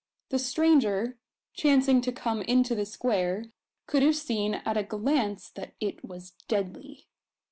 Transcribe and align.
The 0.29 0.39
stranger, 0.39 1.19
chancing 1.53 2.01
to 2.01 2.11
come 2.11 2.41
into 2.41 2.73
the 2.73 2.87
square, 2.87 3.51
could 3.85 4.01
have 4.01 4.15
seen 4.15 4.55
at 4.55 4.75
a 4.75 4.81
glance 4.81 5.51
that 5.51 5.75
it 5.79 6.03
was 6.03 6.31
deadly. 6.47 7.05